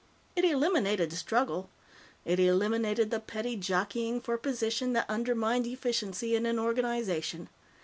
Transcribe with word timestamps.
It 0.35 0.43
eliminated 0.43 1.13
struggle. 1.13 1.69
It 2.25 2.39
eliminated 2.39 3.11
the 3.11 3.19
petty 3.19 3.55
jockeying 3.55 4.19
for 4.21 4.35
position 4.35 4.93
that 4.93 5.05
undermined 5.07 5.67
efficiency 5.67 6.35
in 6.35 6.47
an 6.47 6.57
organization. 6.57 7.49